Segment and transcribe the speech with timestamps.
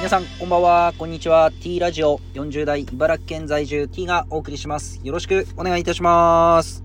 [0.00, 0.94] 皆さん、こんばんは。
[0.96, 1.52] こんにちは。
[1.60, 4.98] T ラジオ40代茨城県在住 T がお送りします。
[5.04, 6.82] よろしくお願いいたします。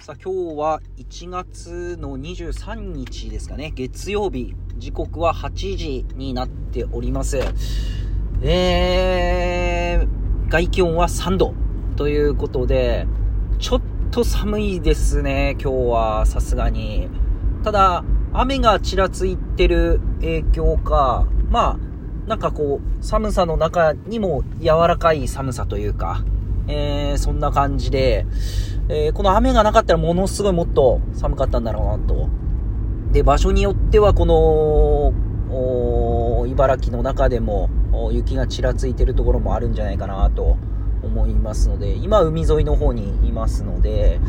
[0.00, 3.70] さあ、今日は1月の23日ですかね。
[3.72, 4.52] 月曜日。
[4.78, 7.38] 時刻は8時になっております。
[8.42, 11.54] えー、外気温は3度
[11.94, 13.06] ということで、
[13.60, 17.08] ちょっと寒いですね、今日はさすがに。
[17.62, 18.02] ただ、
[18.32, 26.22] 雨がちらついてる影響か、まあ、なんかこう、寒さの中にも柔らかい寒さというか、
[26.68, 28.26] えー、そんな感じで、
[28.88, 32.28] えー、この雨がなかったらものすごいもっと寒かったんだろうなと。
[33.12, 35.12] で、場所によってはこの、
[36.46, 37.68] 茨城の中でも
[38.12, 40.56] 雪がちらついてるところもあるんじゃないかなと
[41.02, 44.20] 思いますので、今海沿いの方にいますので、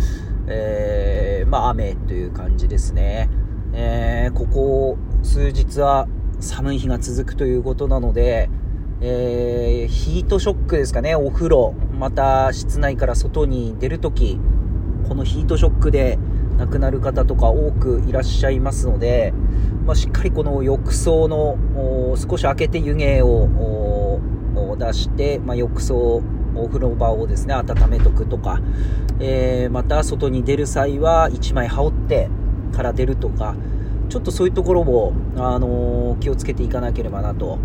[0.48, 3.30] えー、まあ雨という感じですね。
[3.74, 6.08] えー、ここ数日は
[6.40, 8.50] 寒い日が続くということなので、
[9.02, 14.40] えー、ヒートショックですかね、お風呂、また室内から外に出るとき、
[15.08, 16.18] このヒートショックで
[16.58, 19.34] 亡くなる方とか多くいらっしゃいますので、
[19.86, 21.58] まあ、しっかりこの浴槽の
[22.16, 24.30] 少し開けて湯気を
[24.78, 26.22] 出して、まあ、浴槽、
[26.56, 28.60] お風呂場をですね、温めとくとか、
[29.20, 32.30] えー、また外に出る際は1枚羽織って、
[32.72, 33.56] から出るとか、
[34.10, 37.58] ちょっとそういうところを、あのー、気をつけていかなければなと。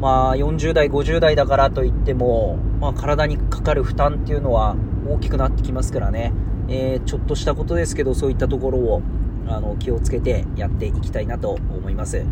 [0.00, 4.76] まあ、40代、50代だからといっても、まあ、体にかかる負担っていうのは
[5.08, 6.32] 大きくなってきますからね。
[6.68, 9.02] えー、ちょっとしたことですけど、そういったところを、
[9.48, 12.24] あの、気をつけてやっていきたいなと思います。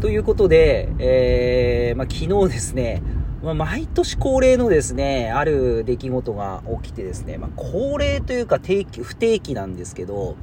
[0.00, 3.02] ということで、えー、まあ、昨日ですね、
[3.42, 10.34] まあ、毎年恒例のですね、ある出来事が起きてですね、まあ、恒例というか定期、不定期なんですけど、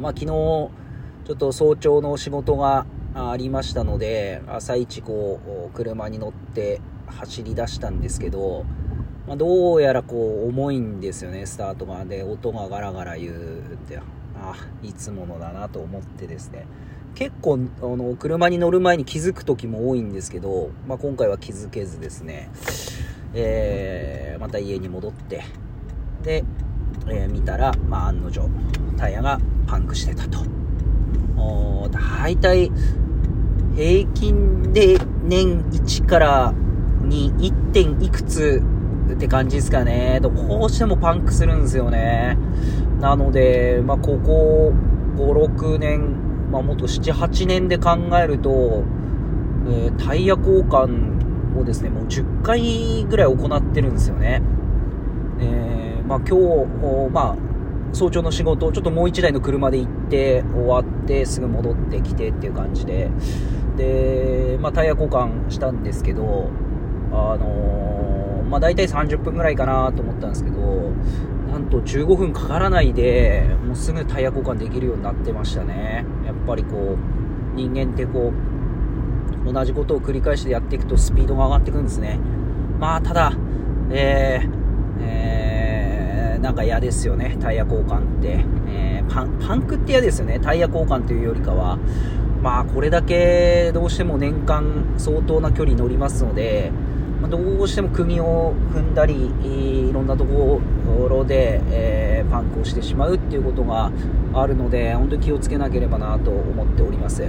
[0.00, 0.70] まあ、昨日、ちょ
[1.34, 8.64] っと早朝の仕事がありましたので、朝一こう、車に乗って走り出したんですけど、
[9.26, 12.04] まあ、どうやらこう、重いんですよね、スタートが。
[12.04, 13.32] で、音がガラガラ言う
[13.74, 13.98] って、
[14.34, 16.66] あ、いつものだなと思ってですね。
[17.14, 22.50] 結構、あの、車に乗る前に気づく時も多いんですけど、まあ、今回は気づけずですね、
[23.34, 25.42] えー、また家に戻って、
[26.22, 26.44] で、
[27.08, 28.48] えー、見たら、まあ、案の定、
[28.96, 30.40] タイヤがパンクしてたと。
[31.90, 32.70] 大体、
[33.74, 36.54] 平均で年1から
[37.02, 37.62] 2、1.
[37.72, 38.62] 点いくつ
[39.12, 40.20] って感じですかね。
[40.22, 42.36] どうしてもパンクするんですよね。
[43.00, 44.72] なので、まあ、ここ
[45.16, 48.84] 5、6年、まあ、もっと7、8年で考えると、
[49.66, 54.42] えー、タイヤ交換をですね、もう10回ぐらい行ってるんですよね。
[55.40, 55.71] えー、
[56.12, 57.36] まあ、今日、まあ、
[57.94, 63.08] 早朝の仕事、ちょっともう1台の車で行って終わってすぐ戻ってきてっていう感じで、
[63.78, 66.50] で、まあ、タイヤ交換したんですけど、
[67.12, 70.60] あのー、まあ、大体30分ぐらいかなと思ったんですけど、
[71.50, 76.04] なんと15分かからないで、もうすぐタイヤ交換できるようになってましたね。
[76.26, 78.34] やっぱりこう、人間ってこ
[79.46, 82.18] う、同じことを繰り返してやっていくとスピードが上がっていくんですね。
[82.78, 83.32] まあ、ただ、
[83.90, 84.62] えー、
[85.00, 85.41] えー、
[86.52, 88.44] なんか嫌ですよね、タイヤ交換って。
[88.68, 91.78] えー、パン、パンクって嫌ですよね、タイヤ交換というよりかは。
[92.42, 96.70] まあ、これだけどうしても年間相当な距離乗りますので、
[97.22, 99.30] まあ、どうしても釘を踏んだり、
[99.88, 100.60] いろんなとこ
[101.08, 103.90] ろで、えー、パンクをしてしまうっていうことが
[104.34, 107.24] あるので、本当に気をつけなければなと思っております。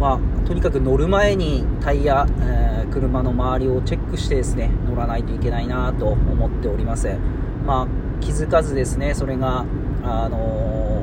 [0.00, 7.10] まあ、とにかく乗る前にタイヤ、えー、車の周りをチェックしてですね、乗らないといけないなと思っております。
[7.66, 9.66] まあ、気づかずですね、それが、
[10.02, 11.02] あの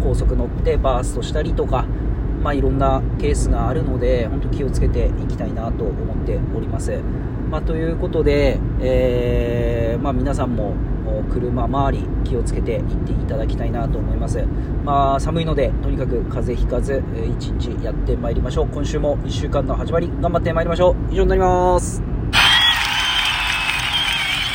[0.00, 1.86] ー、高速乗ってバーストしたりとか、
[2.42, 6.98] まあ、いろんなケースがあるので、本当気をつけていきたいなと思っております。
[7.48, 10.74] まあ、ということで、えー、まあ、皆さんも
[11.30, 14.44] 車周り気をつけていっていただきたいなと思います。
[14.84, 17.04] まあ、寒いので、とにかく風邪ひかず、
[17.38, 18.68] 一日やってまいりましょう。
[18.68, 21.12] 今週も1週間の始まり、頑張ってまいりましょう。
[21.12, 22.11] 以上になります。